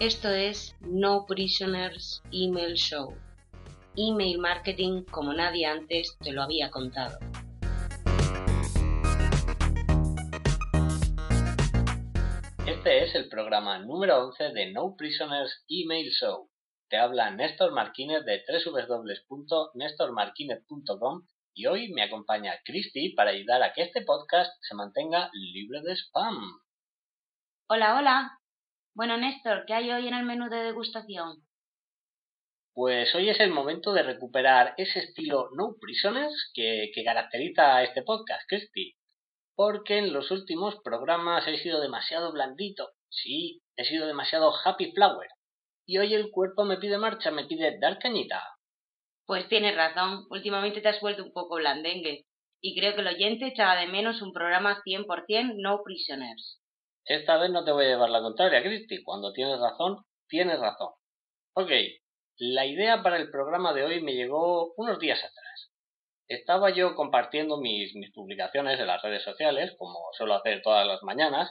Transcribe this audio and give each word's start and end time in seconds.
Esto 0.00 0.28
es 0.28 0.76
No 0.80 1.26
Prisoners 1.26 2.22
Email 2.30 2.74
Show. 2.74 3.16
Email 3.96 4.38
marketing 4.38 5.02
como 5.02 5.32
nadie 5.32 5.66
antes 5.66 6.16
te 6.20 6.30
lo 6.30 6.42
había 6.42 6.70
contado. 6.70 7.18
Este 12.64 13.06
es 13.06 13.16
el 13.16 13.28
programa 13.28 13.80
número 13.80 14.28
11 14.28 14.50
de 14.50 14.70
No 14.70 14.94
Prisoners 14.96 15.64
Email 15.68 16.12
Show. 16.12 16.48
Te 16.88 16.96
habla 16.96 17.32
Néstor 17.32 17.72
Marquínez 17.72 18.24
de 18.24 18.44
www.nestormarquinez.com 18.46 21.26
y 21.54 21.66
hoy 21.66 21.92
me 21.92 22.04
acompaña 22.04 22.54
Christy 22.64 23.14
para 23.14 23.30
ayudar 23.30 23.64
a 23.64 23.72
que 23.72 23.82
este 23.82 24.02
podcast 24.02 24.52
se 24.60 24.76
mantenga 24.76 25.28
libre 25.32 25.82
de 25.82 25.96
spam. 25.96 26.38
Hola, 27.66 27.96
hola. 27.96 28.38
Bueno, 28.98 29.16
Néstor, 29.16 29.62
¿qué 29.64 29.74
hay 29.74 29.92
hoy 29.92 30.08
en 30.08 30.14
el 30.14 30.24
menú 30.24 30.50
de 30.50 30.56
degustación? 30.56 31.46
Pues 32.74 33.14
hoy 33.14 33.30
es 33.30 33.38
el 33.38 33.52
momento 33.52 33.92
de 33.92 34.02
recuperar 34.02 34.74
ese 34.76 34.98
estilo 34.98 35.50
No 35.56 35.76
Prisoners 35.80 36.50
que, 36.52 36.90
que 36.92 37.04
caracteriza 37.04 37.76
a 37.76 37.84
este 37.84 38.02
podcast, 38.02 38.42
Christy. 38.48 38.96
Porque 39.54 39.98
en 39.98 40.12
los 40.12 40.32
últimos 40.32 40.74
programas 40.82 41.46
he 41.46 41.58
sido 41.58 41.80
demasiado 41.80 42.32
blandito. 42.32 42.90
Sí, 43.08 43.62
he 43.76 43.84
sido 43.84 44.08
demasiado 44.08 44.52
happy 44.64 44.90
flower. 44.90 45.28
Y 45.86 45.98
hoy 45.98 46.14
el 46.14 46.32
cuerpo 46.32 46.64
me 46.64 46.78
pide 46.78 46.98
marcha, 46.98 47.30
me 47.30 47.44
pide 47.44 47.78
dar 47.78 48.00
cañita. 48.00 48.42
Pues 49.26 49.48
tienes 49.48 49.76
razón, 49.76 50.26
últimamente 50.28 50.80
te 50.80 50.88
has 50.88 51.00
vuelto 51.00 51.22
un 51.22 51.32
poco 51.32 51.54
blandengue. 51.54 52.24
Y 52.60 52.76
creo 52.76 52.96
que 52.96 53.02
el 53.02 53.14
oyente 53.14 53.46
echaba 53.46 53.76
de 53.76 53.86
menos 53.86 54.22
un 54.22 54.32
programa 54.32 54.82
100% 54.84 55.54
No 55.54 55.82
Prisoners. 55.84 56.60
Esta 57.08 57.38
vez 57.38 57.50
no 57.50 57.64
te 57.64 57.72
voy 57.72 57.86
a 57.86 57.88
llevar 57.88 58.10
la 58.10 58.20
contraria, 58.20 58.62
Cristi. 58.62 59.02
Cuando 59.02 59.32
tienes 59.32 59.58
razón, 59.58 60.04
tienes 60.28 60.60
razón. 60.60 60.92
Ok, 61.54 61.70
la 62.36 62.66
idea 62.66 63.02
para 63.02 63.16
el 63.16 63.30
programa 63.30 63.72
de 63.72 63.84
hoy 63.84 64.02
me 64.02 64.14
llegó 64.14 64.74
unos 64.76 64.98
días 64.98 65.18
atrás. 65.18 65.72
Estaba 66.28 66.70
yo 66.70 66.94
compartiendo 66.94 67.56
mis, 67.58 67.94
mis 67.94 68.12
publicaciones 68.12 68.78
en 68.78 68.86
las 68.86 69.02
redes 69.02 69.24
sociales, 69.24 69.74
como 69.78 69.98
suelo 70.12 70.34
hacer 70.34 70.60
todas 70.62 70.86
las 70.86 71.02
mañanas, 71.02 71.50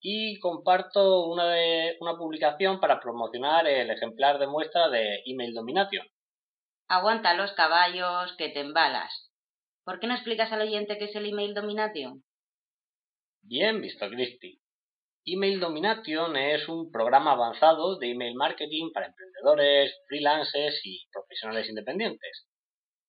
y 0.00 0.38
comparto 0.40 1.26
una, 1.26 1.48
de, 1.48 1.96
una 2.00 2.16
publicación 2.16 2.80
para 2.80 3.00
promocionar 3.00 3.66
el 3.66 3.90
ejemplar 3.90 4.38
de 4.38 4.48
muestra 4.48 4.88
de 4.88 5.22
Email 5.24 5.54
Domination, 5.54 6.06
Aguanta 6.90 7.34
los 7.34 7.52
caballos, 7.52 8.34
que 8.38 8.48
te 8.48 8.60
embalas. 8.60 9.30
¿Por 9.84 10.00
qué 10.00 10.06
no 10.06 10.14
explicas 10.14 10.50
al 10.52 10.62
oyente 10.62 10.96
qué 10.96 11.04
es 11.04 11.14
el 11.14 11.26
email 11.26 11.52
domination? 11.52 12.24
Bien 13.42 13.82
visto, 13.82 14.08
Christy. 14.08 14.58
Email 15.24 15.60
Domination 15.60 16.36
es 16.36 16.68
un 16.68 16.90
programa 16.90 17.32
avanzado 17.32 17.98
de 17.98 18.10
email 18.10 18.34
marketing 18.34 18.92
para 18.92 19.06
emprendedores, 19.06 19.94
freelancers 20.08 20.80
y 20.84 21.06
profesionales 21.12 21.68
independientes. 21.68 22.46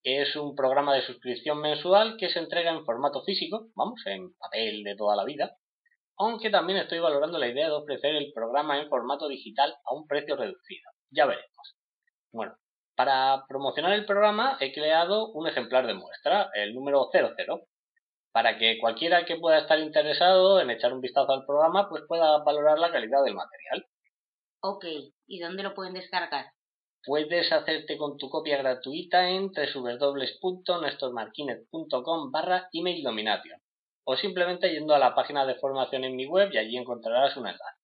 Es 0.04 0.36
un 0.36 0.56
programa 0.56 0.96
de 0.96 1.02
suscripción 1.02 1.62
mensual 1.62 2.18
que 2.18 2.30
se 2.30 2.40
entrega 2.40 2.72
en 2.72 2.86
formato 2.86 3.24
físico, 3.24 3.70
vamos, 3.76 4.02
en 4.06 4.34
papel 4.38 4.84
de 4.84 4.96
toda 4.96 5.16
la 5.16 5.24
vida, 5.24 5.56
aunque 6.18 6.50
también 6.50 6.80
estoy 6.80 7.00
valorando 7.00 7.38
la 7.38 7.48
idea 7.48 7.68
de 7.68 7.76
ofrecer 7.76 8.16
el 8.16 8.32
programa 8.34 8.80
en 8.80 8.90
formato 8.90 9.28
digital 9.28 9.73
a 9.86 9.94
un 9.94 10.06
precio 10.06 10.36
reducido. 10.36 10.92
Ya 11.12 11.26
veremos. 11.26 11.78
Bueno, 12.34 12.56
para 12.96 13.46
promocionar 13.48 13.94
el 13.94 14.06
programa 14.06 14.58
he 14.60 14.73
creado 14.73 15.32
un 15.32 15.48
ejemplar 15.48 15.88
de 15.88 15.94
muestra, 15.94 16.50
el 16.54 16.73
número 16.73 17.10
00, 17.14 17.62
para 18.32 18.58
que 18.58 18.80
cualquiera 18.80 19.26
que 19.26 19.36
pueda 19.38 19.58
estar 19.60 19.80
interesado 19.80 20.62
en 20.62 20.70
echar 20.70 20.94
un 20.94 21.02
vistazo 21.02 21.34
al 21.34 21.46
programa 21.46 21.90
pues 21.90 22.04
pueda 22.08 22.38
valorar 22.44 22.80
la 22.80 22.92
calidad 22.92 23.23
del 23.23 23.36
material. 23.36 23.86
Ok, 24.62 24.86
¿y 25.28 25.40
dónde 25.40 25.64
lo 25.64 25.73
pueden 25.73 25.94
descargar? 25.94 26.45
Puedes 27.06 27.50
hacerte 27.52 27.98
con 27.98 28.18
tu 28.18 28.30
copia 28.30 28.58
gratuita 28.58 29.30
en 29.30 29.52
www.nestormarquinez.com 29.52 32.32
barra 32.32 32.70
email 32.73 33.04
domination 33.04 33.62
o 34.04 34.18
simplemente 34.18 34.72
yendo 34.72 34.95
a 34.95 35.00
la 35.00 35.16
página 35.16 35.45
de 35.45 35.56
formación 35.56 36.04
en 36.04 36.16
mi 36.16 36.26
web 36.26 36.50
y 36.52 36.58
allí 36.58 36.78
encontrarás 36.78 37.38
un 37.38 37.48
enlace. 37.48 37.80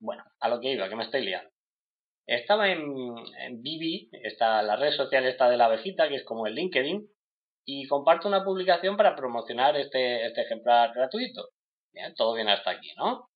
Bueno, 0.00 0.24
a 0.40 0.48
lo 0.48 0.60
que 0.60 0.72
iba, 0.72 0.88
que 0.88 0.96
me 0.96 1.04
estoy 1.04 1.24
liando. 1.24 1.50
Estaba 2.26 2.70
en, 2.70 2.82
en 3.38 3.62
Bibi, 3.62 4.10
está 4.24 4.62
la 4.62 4.76
red 4.76 4.92
social 4.92 5.24
esta 5.26 5.48
de 5.48 5.56
la 5.56 5.66
abejita, 5.66 6.08
que 6.08 6.16
es 6.16 6.24
como 6.24 6.46
el 6.46 6.54
LinkedIn, 6.54 7.08
y 7.64 7.86
comparto 7.86 8.28
una 8.28 8.44
publicación 8.44 8.96
para 8.96 9.14
promocionar 9.14 9.76
este, 9.76 10.26
este 10.26 10.42
ejemplar 10.42 10.92
gratuito. 10.94 11.50
Bien, 11.92 12.14
todo 12.14 12.34
bien 12.34 12.48
hasta 12.48 12.70
aquí, 12.70 12.92
¿no? 12.96 13.28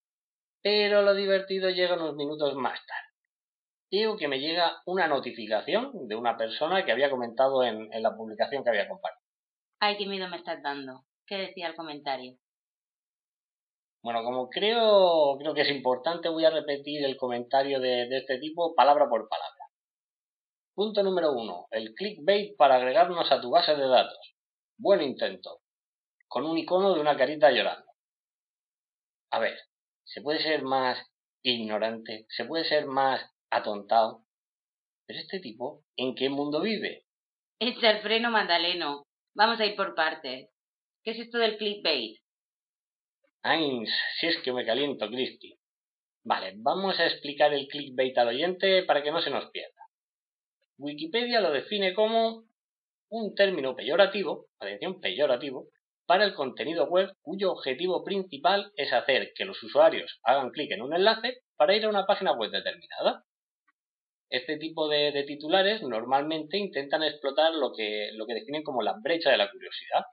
Pero 0.63 1.03
lo 1.03 1.15
divertido 1.15 1.71
llega 1.71 1.95
unos 1.95 2.15
minutos 2.15 2.55
más 2.55 2.79
tarde. 2.87 3.09
Digo 3.91 4.17
que 4.17 4.29
me 4.29 4.41
llega 4.41 4.81
una 4.87 5.07
notificación 5.07 6.09
de 6.09 6.17
una 6.17 6.37
persona 6.37 6.85
que 6.85 6.93
había 6.93 7.11
comentado 7.11 7.63
en, 7.65 7.93
en 7.93 8.03
la 8.03 8.17
publicación 8.17 8.65
que 8.65 8.71
había 8.71 8.89
compartido. 8.89 9.23
Ay, 9.81 9.97
qué 9.99 10.07
miedo 10.07 10.29
me 10.29 10.39
estás 10.39 10.63
dando. 10.63 11.05
¿Qué 11.27 11.37
decía 11.37 11.69
el 11.69 11.75
comentario? 11.75 12.37
Bueno, 14.03 14.23
como 14.23 14.51
creo, 14.51 15.39
creo 15.39 15.55
que 15.55 15.63
es 15.63 15.71
importante, 15.71 16.29
voy 16.29 16.45
a 16.45 16.51
repetir 16.51 17.05
el 17.05 17.17
comentario 17.17 17.81
de, 17.81 18.07
de 18.07 18.19
este 18.19 18.39
tipo 18.39 18.75
palabra 18.75 19.09
por 19.09 19.29
palabra. 19.29 19.54
Punto 20.75 21.05
número 21.05 21.33
uno. 21.33 21.69
El 21.71 21.95
clickbait 21.95 22.57
para 22.57 22.75
agregarnos 22.77 23.31
a 23.31 23.41
tu 23.41 23.51
base 23.51 23.77
de 23.77 23.87
datos. 23.87 24.35
Buen 24.77 25.03
intento. 25.03 25.61
Con 26.27 26.45
un 26.45 26.59
icono 26.59 26.95
de 26.95 27.01
una 27.01 27.17
carita 27.17 27.53
llorando. 27.53 27.93
A 29.31 29.39
ver, 29.39 29.57
¿se 30.03 30.21
puede 30.21 30.43
ser 30.43 30.63
más 30.63 30.99
ignorante? 31.43 32.27
¿Se 32.29 32.45
puede 32.45 32.65
ser 32.65 32.87
más 32.87 33.21
atontado? 33.51 34.25
Pero 35.07 35.21
este 35.21 35.39
tipo, 35.39 35.85
¿en 35.97 36.17
qué 36.17 36.29
mundo 36.29 36.61
vive? 36.61 37.07
Echa 37.61 37.93
el 37.93 38.03
freno, 38.03 38.33
Magdaleno. 38.33 39.05
Vamos 39.37 39.61
a 39.61 39.67
ir 39.67 39.77
por 39.77 39.95
partes. 39.95 40.51
¿Qué 41.05 41.13
es 41.13 41.21
esto 41.21 41.39
del 41.39 41.57
clickbait? 41.57 42.19
Ay, 43.43 43.85
si 44.19 44.27
es 44.27 44.39
que 44.43 44.53
me 44.53 44.67
caliento, 44.67 45.07
Cristi. 45.09 45.57
Vale, 46.25 46.55
vamos 46.57 46.99
a 46.99 47.07
explicar 47.07 47.53
el 47.53 47.69
clickbait 47.69 48.17
al 48.19 48.29
oyente 48.29 48.83
para 48.85 49.03
que 49.03 49.13
no 49.13 49.21
se 49.21 49.31
nos 49.31 49.51
pierda. 49.51 49.84
Wikipedia 50.79 51.41
lo 51.41 51.53
define 51.53 51.95
como 51.95 52.45
un 53.09 53.35
término 53.35 53.77
peyorativo, 53.77 54.47
atención, 54.59 55.01
peyorativo, 55.01 55.69
para 56.07 56.25
el 56.25 56.35
contenido 56.35 56.87
web 56.87 57.11
cuyo 57.23 57.53
objetivo 57.53 58.05
principal 58.05 58.73
es 58.77 58.93
hacer 58.93 59.33
que 59.35 59.45
los 59.45 59.63
usuarios 59.63 60.21
hagan 60.25 60.51
clic 60.51 60.73
en 60.73 60.83
un 60.83 60.95
enlace 60.95 61.39
para 61.57 61.75
ir 61.75 61.85
a 61.85 61.89
una 61.89 62.07
página 62.07 62.33
web 62.33 62.51
determinada. 62.51 63.25
Este 64.29 64.57
tipo 64.59 64.89
de, 64.89 65.25
titulares 65.27 65.83
normalmente 65.83 66.59
intentan 66.59 67.03
explotar 67.05 67.55
lo 67.55 67.73
que, 67.73 68.11
lo 68.15 68.27
que 68.27 68.35
definen 68.35 68.65
como 68.65 68.83
la 68.83 68.97
brecha 69.01 69.31
de 69.31 69.37
la 69.37 69.51
curiosidad, 69.51 70.05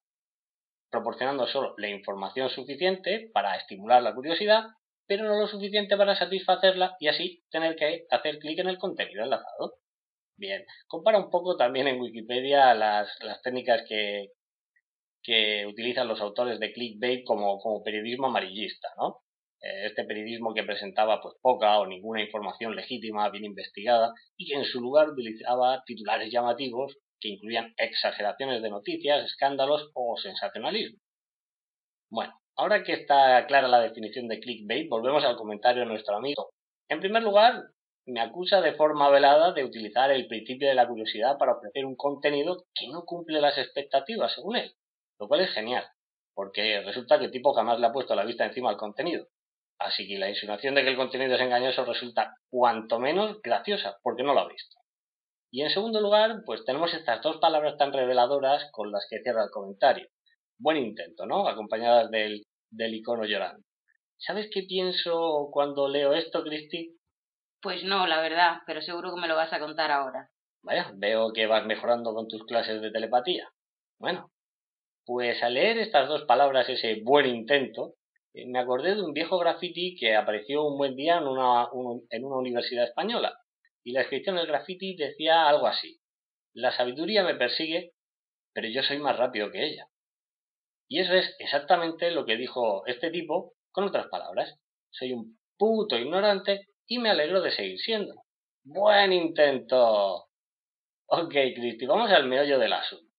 proporcionando 0.92 1.48
solo 1.48 1.74
la 1.78 1.90
información 1.90 2.50
suficiente 2.50 3.30
para 3.34 3.56
estimular 3.56 4.04
la 4.04 4.14
curiosidad, 4.14 4.66
pero 5.08 5.24
no 5.24 5.40
lo 5.40 5.48
suficiente 5.48 5.98
para 5.98 6.16
satisfacerla 6.16 6.96
y 7.00 7.08
así 7.08 7.44
tener 7.50 7.76
que 7.76 8.06
hacer 8.12 8.38
clic 8.38 8.60
en 8.60 8.70
el 8.70 8.78
contenido 8.78 9.24
enlazado. 9.24 9.76
Bien, 10.38 10.66
compara 10.88 11.20
un 11.20 11.30
poco 11.30 11.56
también 11.56 11.88
en 11.88 12.00
Wikipedia 12.02 12.74
las, 12.74 13.10
las 13.22 13.42
técnicas 13.42 13.84
que, 13.88 14.30
que 15.24 15.66
utilizan 15.68 16.08
los 16.08 16.22
autores 16.22 16.60
de 16.60 16.74
clickbait 16.74 17.24
como, 17.26 17.60
como 17.60 17.84
periodismo 17.84 18.28
amarillista, 18.28 18.88
¿no? 18.98 19.22
Este 19.62 20.04
periodismo 20.06 20.56
que 20.56 20.64
presentaba 20.64 21.22
pues 21.22 21.36
poca 21.40 21.80
o 21.80 21.86
ninguna 21.86 22.24
información 22.24 22.76
legítima, 22.76 23.30
bien 23.30 23.46
investigada, 23.46 24.12
y 24.36 24.48
que 24.48 24.56
en 24.56 24.66
su 24.66 24.82
lugar 24.82 25.10
utilizaba 25.10 25.84
titulares 25.86 26.32
llamativos 26.32 26.98
que 27.20 27.30
incluían 27.30 27.72
exageraciones 27.78 28.64
de 28.64 28.72
noticias, 28.72 29.24
escándalos 29.24 29.92
o 29.94 30.18
sensacionalismo. 30.18 30.98
Bueno, 32.10 32.34
ahora 32.56 32.82
que 32.84 32.94
está 32.94 33.46
clara 33.46 33.68
la 33.68 33.82
definición 33.82 34.28
de 34.28 34.40
clickbait, 34.40 34.90
volvemos 34.90 35.24
al 35.24 35.38
comentario 35.38 35.84
de 35.84 35.90
nuestro 35.90 36.16
amigo. 36.16 36.50
En 36.90 37.00
primer 37.00 37.22
lugar, 37.22 37.62
me 38.06 38.22
acusa 38.22 38.62
de 38.62 38.74
forma 38.74 39.10
velada 39.10 39.54
de 39.54 39.64
utilizar 39.64 40.12
el 40.12 40.28
principio 40.28 40.68
de 40.68 40.76
la 40.76 40.88
curiosidad 40.88 41.38
para 41.38 41.54
ofrecer 41.54 41.86
un 41.86 41.96
contenido 41.96 42.66
que 42.74 42.88
no 42.88 43.04
cumple 43.06 43.42
las 43.42 43.58
expectativas, 43.58 44.34
según 44.34 44.56
él, 44.56 44.74
lo 45.20 45.28
cual 45.28 45.42
es 45.42 45.52
genial, 45.52 45.86
porque 46.34 46.82
resulta 46.82 47.20
que 47.20 47.26
el 47.26 47.32
tipo 47.32 47.54
jamás 47.54 47.80
le 47.80 47.88
ha 47.88 47.92
puesto 47.92 48.16
la 48.16 48.26
vista 48.26 48.46
encima 48.46 48.70
al 48.70 48.78
contenido. 48.78 49.28
Así 49.78 50.08
que 50.08 50.18
la 50.18 50.30
insinuación 50.30 50.76
de 50.76 50.84
que 50.84 50.90
el 50.90 50.96
contenido 50.96 51.36
es 51.36 51.42
engañoso 51.42 51.86
resulta 51.86 52.36
cuanto 52.50 53.00
menos 53.00 53.42
graciosa, 53.42 53.98
porque 54.04 54.24
no 54.24 54.34
lo 54.34 54.42
ha 54.42 54.48
visto. 54.48 54.78
Y 55.52 55.64
en 55.64 55.70
segundo 55.70 56.00
lugar, 56.00 56.44
pues 56.46 56.64
tenemos 56.66 56.94
estas 56.94 57.22
dos 57.22 57.38
palabras 57.38 57.78
tan 57.78 57.92
reveladoras 57.92 58.70
con 58.72 58.92
las 58.92 59.06
que 59.10 59.22
cierra 59.22 59.44
el 59.44 59.50
comentario. 59.50 60.08
Buen 60.58 60.78
intento, 60.78 61.26
¿no? 61.26 61.48
Acompañadas 61.48 62.10
del, 62.12 62.44
del 62.70 62.94
icono 62.94 63.26
llorando. 63.26 63.64
¿Sabes 64.18 64.50
qué 64.54 64.64
pienso 64.64 65.50
cuando 65.52 65.90
leo 65.90 66.14
esto, 66.14 66.44
Cristi? 66.44 66.96
Pues 67.62 67.84
no, 67.84 68.08
la 68.08 68.22
verdad, 68.22 68.62
pero 68.66 68.82
seguro 68.82 69.14
que 69.14 69.22
me 69.22 69.28
lo 69.28 69.36
vas 69.36 69.54
a 69.54 69.60
contar 69.60 69.92
ahora. 69.92 70.30
Vaya, 70.64 70.92
veo 70.96 71.32
que 71.32 71.46
vas 71.46 71.66
mejorando 71.66 72.14
con 72.14 72.28
tus 72.28 72.44
clases 72.46 72.82
de 72.82 72.92
telepatía. 72.92 73.50
Bueno, 74.00 74.32
pues 75.06 75.42
al 75.44 75.54
leer 75.54 75.78
estas 75.78 76.08
dos 76.08 76.24
palabras, 76.24 76.70
ese 76.70 77.02
buen 77.04 77.28
intento, 77.28 77.96
eh, 78.34 78.48
me 78.48 78.60
acordé 78.60 78.96
de 78.96 79.04
un 79.04 79.14
viejo 79.14 79.38
graffiti 79.38 79.96
que 79.96 80.16
apareció 80.16 80.64
un 80.64 80.78
buen 80.78 80.96
día 80.96 81.18
en 81.18 81.28
una, 81.28 81.68
en 82.10 82.26
una 82.26 82.38
universidad 82.38 82.86
española. 82.86 83.38
Y 83.84 83.92
la 83.92 84.00
descripción 84.02 84.38
del 84.38 84.48
graffiti 84.48 84.96
decía 84.96 85.48
algo 85.48 85.68
así. 85.68 86.00
La 86.54 86.72
sabiduría 86.72 87.24
me 87.24 87.36
persigue, 87.36 87.94
pero 88.54 88.68
yo 88.70 88.82
soy 88.82 88.98
más 88.98 89.18
rápido 89.18 89.52
que 89.52 89.66
ella. 89.66 89.88
Y 90.88 91.00
eso 91.00 91.14
es 91.14 91.36
exactamente 91.40 92.12
lo 92.12 92.26
que 92.26 92.38
dijo 92.38 92.86
este 92.88 93.12
tipo, 93.12 93.54
con 93.72 93.84
otras 93.86 94.08
palabras. 94.08 94.60
Soy 94.90 95.14
un 95.14 95.40
puto 95.58 95.98
ignorante 95.98 96.68
y 96.88 97.00
me 97.00 97.10
alegro 97.10 97.42
de 97.42 97.52
seguir 97.52 97.80
siendo. 97.80 98.14
Buen 98.64 99.14
intento. 99.14 100.28
Ok, 101.08 101.32
Cristi, 101.32 101.86
vamos 101.86 102.12
al 102.12 102.28
meollo 102.28 102.60
del 102.60 102.74
asunto. 102.74 103.12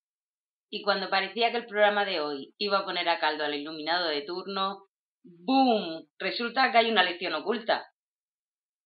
Y 0.70 0.82
cuando 0.82 1.10
parecía 1.10 1.50
que 1.50 1.58
el 1.58 1.66
programa 1.66 2.04
de 2.04 2.20
hoy 2.20 2.54
iba 2.56 2.78
a 2.78 2.84
poner 2.84 3.08
a 3.08 3.18
caldo 3.18 3.44
al 3.44 3.54
iluminado 3.54 4.08
de 4.08 4.22
turno, 4.22 4.84
¡boom! 5.22 6.08
Resulta 6.18 6.72
que 6.72 6.78
hay 6.78 6.90
una 6.90 7.02
lección 7.02 7.34
oculta. 7.34 7.92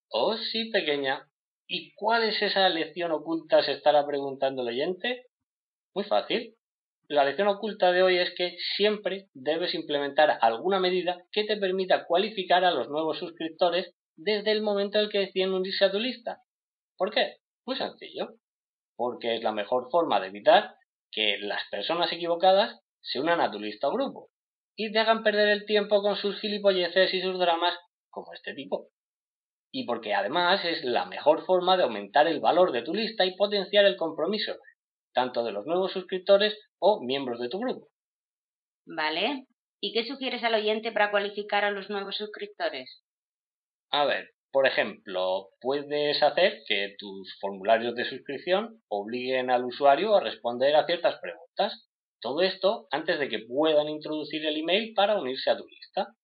Oh, 0.09 0.37
sí, 0.37 0.71
pequeña. 0.71 1.29
¿Y 1.69 1.95
cuál 1.95 2.25
es 2.25 2.41
esa 2.43 2.69
lección 2.69 3.13
oculta? 3.13 3.63
se 3.63 3.73
estará 3.73 4.07
preguntando 4.07 4.63
el 4.63 4.69
oyente. 4.69 5.27
Muy 5.95 6.05
fácil. 6.05 6.57
La 7.09 7.25
lección 7.25 7.47
oculta 7.47 7.93
de 7.93 8.03
hoy 8.03 8.19
es 8.19 8.35
que 8.37 8.57
siempre 8.77 9.29
debes 9.33 9.75
implementar 9.75 10.39
alguna 10.41 10.81
medida 10.81 11.23
que 11.31 11.45
te 11.45 11.57
permita 11.57 12.05
cualificar 12.07 12.65
a 12.65 12.73
los 12.73 12.89
nuevos 12.89 13.19
suscriptores 13.19 13.95
desde 14.17 14.53
el 14.53 14.63
momento 14.63 14.99
en 14.99 15.05
el 15.05 15.11
que 15.11 15.19
deciden 15.19 15.53
unirse 15.53 15.85
a 15.85 15.91
tu 15.91 15.99
lista. 15.99 16.43
¿Por 16.97 17.13
qué? 17.13 17.37
Muy 17.67 17.77
sencillo. 17.77 18.35
Porque 18.97 19.37
es 19.37 19.43
la 19.43 19.53
mejor 19.53 19.91
forma 19.91 20.21
de 20.21 20.29
evitar 20.29 20.75
que 21.11 21.37
las 21.39 21.63
personas 21.71 22.13
equivocadas 22.13 22.81
se 23.01 23.21
unan 23.21 23.41
a 23.41 23.51
tu 23.51 23.59
lista 23.59 23.89
o 23.89 23.93
grupo 23.93 24.31
y 24.77 24.93
te 24.93 24.99
hagan 24.99 25.23
perder 25.23 25.49
el 25.49 25.65
tiempo 25.65 26.03
con 26.03 26.17
sus 26.17 26.39
gilipolleces 26.41 27.13
y 27.15 27.23
sus 27.23 27.39
dramas 27.39 27.75
como 28.11 28.33
este 28.33 28.55
tipo. 28.55 28.89
Y 29.73 29.85
porque 29.85 30.15
además 30.15 30.65
es 30.65 30.85
la 30.85 31.07
mejor 31.07 31.45
forma 31.45 31.77
de 31.77 31.85
aumentar 31.85 32.27
el 32.29 32.41
valor 32.41 32.73
de 32.73 32.83
tu 32.83 32.95
lista 32.95 33.25
y 33.25 33.37
potenciar 33.37 33.85
el 33.87 33.97
compromiso, 33.97 34.55
tanto 35.13 35.45
de 35.45 35.53
los 35.53 35.67
nuevos 35.67 35.93
suscriptores 35.93 36.59
o 36.79 37.03
miembros 37.03 37.41
de 37.41 37.49
tu 37.49 37.59
grupo. 37.59 37.89
Vale. 38.87 39.47
¿Y 39.81 39.93
qué 39.93 40.07
sugieres 40.07 40.43
al 40.45 40.55
oyente 40.55 40.93
para 40.93 41.11
cualificar 41.11 41.65
a 41.65 41.71
los 41.71 41.91
nuevos 41.91 42.17
suscriptores? 42.17 43.03
A 43.91 44.05
ver, 44.05 44.31
por 44.53 44.67
ejemplo, 44.67 45.51
puedes 45.61 46.23
hacer 46.23 46.63
que 46.67 46.97
tus 46.99 47.39
formularios 47.41 47.95
de 47.95 48.05
suscripción 48.05 48.83
obliguen 48.89 49.51
al 49.51 49.65
usuario 49.65 50.17
a 50.17 50.21
responder 50.21 50.75
a 50.77 50.87
ciertas 50.87 51.19
preguntas. 51.21 51.89
Todo 52.21 52.43
esto 52.43 52.89
antes 52.91 53.19
de 53.19 53.29
que 53.29 53.41
puedan 53.41 53.89
introducir 53.89 54.47
el 54.47 54.57
email 54.57 54.95
para 54.95 55.21
unirse 55.21 55.51
a 55.51 55.57
tu 55.57 55.67
lista. 55.67 56.15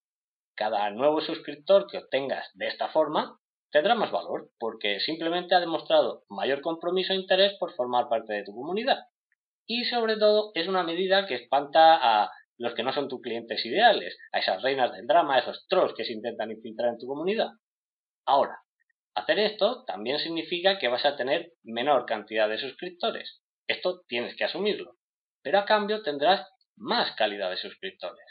Cada 0.57 0.91
nuevo 0.91 1.21
suscriptor 1.21 1.87
que 1.87 1.99
obtengas 1.99 2.51
de 2.55 2.69
esta 2.69 2.89
forma 2.89 3.39
tendrá 3.71 3.95
más 3.95 4.11
valor 4.11 4.51
porque 4.59 5.01
simplemente 5.01 5.55
ha 5.55 5.61
demostrado 5.61 6.25
mayor 6.29 6.61
compromiso 6.63 7.13
e 7.13 7.17
interés 7.17 7.55
por 7.59 7.75
formar 7.75 8.09
parte 8.09 8.33
de 8.33 8.45
tu 8.45 8.53
comunidad. 8.53 8.99
Y 9.67 9.85
sobre 9.85 10.17
todo 10.17 10.53
es 10.55 10.69
una 10.69 10.83
medida 10.83 11.27
que 11.27 11.35
espanta 11.35 11.97
a 11.97 12.31
los 12.59 12.75
que 12.75 12.83
no 12.83 12.93
son 12.93 13.09
tus 13.09 13.21
clientes 13.21 13.65
ideales, 13.65 14.19
a 14.33 14.39
esas 14.39 14.63
reinas 14.63 14.93
del 14.93 15.07
drama, 15.07 15.37
a 15.37 15.39
esos 15.41 15.67
trolls 15.69 15.95
que 15.95 16.05
se 16.05 16.13
intentan 16.13 16.51
infiltrar 16.51 16.91
en 16.91 16.99
tu 16.99 17.07
comunidad. 17.07 17.51
Ahora, 18.27 18.61
hacer 19.15 19.39
esto 19.39 19.85
también 19.85 20.19
significa 20.19 20.79
que 20.79 20.89
vas 20.89 21.05
a 21.05 21.17
tener 21.17 21.53
menor 21.63 22.07
cantidad 22.07 22.49
de 22.49 22.59
suscriptores. 22.59 23.43
Esto 23.67 24.03
tienes 24.07 24.37
que 24.37 24.45
asumirlo. 24.45 24.97
Pero 25.43 25.59
a 25.59 25.65
cambio 25.65 26.03
tendrás 26.03 26.47
más 26.77 27.15
calidad 27.17 27.51
de 27.51 27.57
suscriptores. 27.57 28.25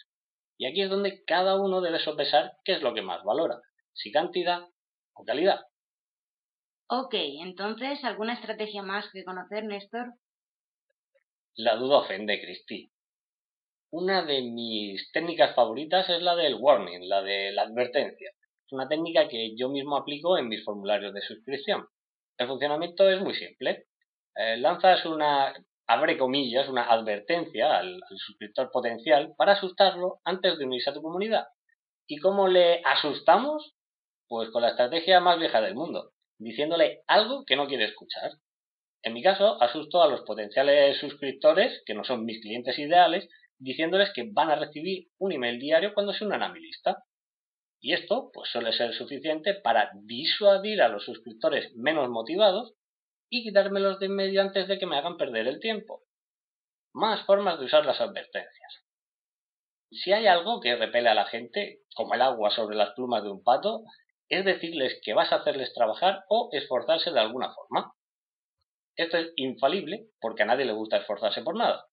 Y 0.57 0.67
aquí 0.67 0.81
es 0.81 0.89
donde 0.89 1.23
cada 1.25 1.59
uno 1.59 1.81
debe 1.81 1.99
sopesar 1.99 2.53
qué 2.63 2.73
es 2.73 2.81
lo 2.81 2.93
que 2.93 3.01
más 3.01 3.23
valora, 3.23 3.59
si 3.93 4.11
cantidad 4.11 4.61
o 5.13 5.25
calidad. 5.25 5.61
Ok, 6.87 7.13
entonces, 7.13 8.03
¿alguna 8.03 8.33
estrategia 8.33 8.83
más 8.83 9.09
que 9.11 9.23
conocer, 9.23 9.63
Néstor? 9.63 10.13
La 11.55 11.75
duda 11.75 11.99
ofende, 11.99 12.39
Cristi. 12.41 12.91
Una 13.93 14.23
de 14.23 14.41
mis 14.41 15.11
técnicas 15.11 15.53
favoritas 15.53 16.09
es 16.09 16.21
la 16.21 16.33
del 16.37 16.55
warning, 16.55 17.09
la 17.09 17.21
de 17.21 17.51
la 17.51 17.63
advertencia. 17.63 18.31
Es 18.65 18.71
una 18.71 18.87
técnica 18.87 19.27
que 19.27 19.53
yo 19.57 19.67
mismo 19.67 19.97
aplico 19.97 20.37
en 20.37 20.47
mis 20.47 20.63
formularios 20.63 21.13
de 21.13 21.21
suscripción. 21.21 21.85
El 22.37 22.47
funcionamiento 22.47 23.09
es 23.09 23.19
muy 23.19 23.35
simple. 23.35 23.87
Eh, 24.33 24.55
lanzas 24.55 25.05
una, 25.05 25.53
abre 25.87 26.17
comillas, 26.17 26.69
una 26.69 26.89
advertencia 26.89 27.77
al, 27.77 27.95
al 27.95 28.17
suscriptor 28.17 28.71
potencial 28.71 29.33
para 29.37 29.53
asustarlo 29.53 30.21
antes 30.23 30.57
de 30.57 30.63
unirse 30.63 30.89
a 30.89 30.93
tu 30.93 31.01
comunidad. 31.01 31.47
¿Y 32.07 32.17
cómo 32.19 32.47
le 32.47 32.81
asustamos? 32.85 33.73
Pues 34.29 34.51
con 34.51 34.61
la 34.61 34.69
estrategia 34.69 35.19
más 35.19 35.37
vieja 35.37 35.59
del 35.59 35.75
mundo, 35.75 36.11
diciéndole 36.39 37.01
algo 37.07 37.43
que 37.45 37.57
no 37.57 37.67
quiere 37.67 37.83
escuchar. 37.83 38.31
En 39.03 39.13
mi 39.13 39.21
caso, 39.21 39.61
asusto 39.61 40.01
a 40.01 40.07
los 40.07 40.21
potenciales 40.21 40.97
suscriptores, 40.97 41.83
que 41.85 41.93
no 41.93 42.05
son 42.05 42.23
mis 42.23 42.39
clientes 42.39 42.79
ideales, 42.79 43.27
diciéndoles 43.61 44.11
que 44.13 44.29
van 44.31 44.49
a 44.49 44.55
recibir 44.55 45.07
un 45.19 45.31
email 45.31 45.59
diario 45.59 45.93
cuando 45.93 46.13
se 46.13 46.25
unan 46.25 46.43
a 46.43 46.49
mi 46.49 46.59
lista. 46.59 47.03
Y 47.79 47.93
esto 47.93 48.29
pues 48.33 48.49
suele 48.49 48.73
ser 48.73 48.93
suficiente 48.93 49.53
para 49.55 49.91
disuadir 50.03 50.81
a 50.81 50.87
los 50.87 51.05
suscriptores 51.05 51.73
menos 51.75 52.09
motivados 52.09 52.73
y 53.29 53.43
quitármelos 53.43 53.99
de 53.99 54.07
en 54.07 54.15
medio 54.15 54.41
antes 54.41 54.67
de 54.67 54.77
que 54.77 54.85
me 54.85 54.97
hagan 54.97 55.17
perder 55.17 55.47
el 55.47 55.59
tiempo. 55.59 56.03
Más 56.93 57.25
formas 57.25 57.59
de 57.59 57.65
usar 57.65 57.85
las 57.85 58.01
advertencias. 58.01 58.83
Si 59.91 60.11
hay 60.11 60.27
algo 60.27 60.59
que 60.59 60.75
repele 60.75 61.09
a 61.09 61.15
la 61.15 61.25
gente, 61.25 61.81
como 61.95 62.13
el 62.13 62.21
agua 62.21 62.49
sobre 62.49 62.75
las 62.75 62.93
plumas 62.93 63.23
de 63.23 63.29
un 63.29 63.43
pato, 63.43 63.83
es 64.29 64.45
decirles 64.45 64.99
que 65.03 65.13
vas 65.13 65.31
a 65.31 65.37
hacerles 65.37 65.73
trabajar 65.73 66.23
o 66.29 66.49
esforzarse 66.51 67.11
de 67.11 67.19
alguna 67.19 67.53
forma. 67.53 67.93
Esto 68.95 69.17
es 69.17 69.33
infalible 69.35 70.07
porque 70.19 70.43
a 70.43 70.45
nadie 70.45 70.65
le 70.65 70.73
gusta 70.73 70.97
esforzarse 70.97 71.41
por 71.41 71.57
nada. 71.57 71.85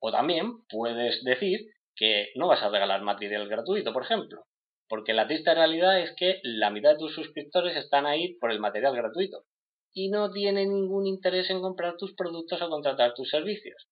O 0.00 0.10
también 0.10 0.66
puedes 0.68 1.22
decir 1.24 1.60
que 1.94 2.30
no 2.34 2.48
vas 2.48 2.62
a 2.62 2.70
regalar 2.70 3.02
material 3.02 3.48
gratuito, 3.48 3.92
por 3.92 4.02
ejemplo, 4.02 4.46
porque 4.88 5.12
la 5.12 5.26
triste 5.26 5.54
realidad 5.54 6.00
es 6.00 6.12
que 6.16 6.40
la 6.42 6.70
mitad 6.70 6.90
de 6.90 6.98
tus 6.98 7.14
suscriptores 7.14 7.76
están 7.76 8.06
ahí 8.06 8.34
por 8.38 8.50
el 8.50 8.60
material 8.60 8.96
gratuito 8.96 9.44
y 9.92 10.08
no 10.08 10.30
tienen 10.30 10.72
ningún 10.72 11.06
interés 11.06 11.50
en 11.50 11.60
comprar 11.60 11.96
tus 11.96 12.14
productos 12.14 12.62
o 12.62 12.70
contratar 12.70 13.14
tus 13.14 13.28
servicios. 13.28 13.88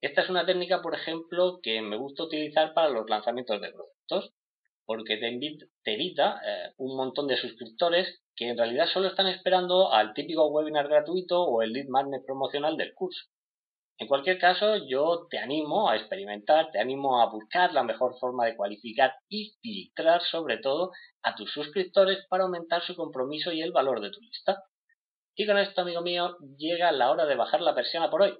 Esta 0.00 0.22
es 0.22 0.30
una 0.30 0.46
técnica, 0.46 0.80
por 0.80 0.94
ejemplo, 0.94 1.58
que 1.62 1.80
me 1.80 1.96
gusta 1.96 2.24
utilizar 2.24 2.72
para 2.74 2.88
los 2.88 3.08
lanzamientos 3.08 3.60
de 3.60 3.72
productos, 3.72 4.32
porque 4.84 5.16
te, 5.16 5.92
evita 5.92 6.40
eh, 6.44 6.72
un 6.76 6.96
montón 6.96 7.26
de 7.26 7.36
suscriptores 7.36 8.22
que 8.36 8.48
en 8.50 8.58
realidad 8.58 8.86
solo 8.86 9.08
están 9.08 9.26
esperando 9.26 9.92
al 9.92 10.14
típico 10.14 10.46
webinar 10.48 10.88
gratuito 10.88 11.42
o 11.42 11.62
el 11.62 11.72
lead 11.72 11.88
magnet 11.88 12.24
promocional 12.24 12.76
del 12.76 12.94
curso. 12.94 13.24
En 14.00 14.06
cualquier 14.06 14.38
caso, 14.38 14.76
yo 14.88 15.26
te 15.28 15.38
animo 15.38 15.90
a 15.90 15.96
experimentar, 15.96 16.70
te 16.70 16.78
animo 16.78 17.20
a 17.20 17.30
buscar 17.30 17.72
la 17.72 17.82
mejor 17.82 18.16
forma 18.20 18.46
de 18.46 18.56
cualificar 18.56 19.12
y 19.28 19.56
filtrar 19.60 20.22
sobre 20.22 20.58
todo 20.58 20.92
a 21.22 21.34
tus 21.34 21.52
suscriptores 21.52 22.24
para 22.28 22.44
aumentar 22.44 22.80
su 22.82 22.94
compromiso 22.94 23.50
y 23.52 23.60
el 23.60 23.72
valor 23.72 24.00
de 24.00 24.10
tu 24.10 24.20
lista. 24.20 24.62
Y 25.34 25.46
con 25.46 25.58
esto, 25.58 25.80
amigo 25.80 26.00
mío, 26.00 26.36
llega 26.56 26.92
la 26.92 27.10
hora 27.10 27.26
de 27.26 27.34
bajar 27.34 27.60
la 27.60 27.74
persiana 27.74 28.08
por 28.08 28.22
hoy. 28.22 28.38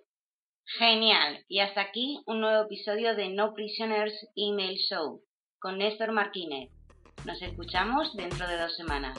Genial. 0.79 1.45
Y 1.49 1.59
hasta 1.59 1.81
aquí 1.81 2.21
un 2.27 2.41
nuevo 2.41 2.65
episodio 2.65 3.17
de 3.17 3.31
No 3.31 3.53
Prisoners 3.55 4.15
Email 4.37 4.77
Show 4.77 5.23
con 5.59 5.79
Néstor 5.79 6.13
Martínez. 6.13 6.71
Nos 7.25 7.43
escuchamos 7.43 8.15
dentro 8.17 8.47
de 8.47 8.59
dos 8.59 8.77
semanas. 8.77 9.19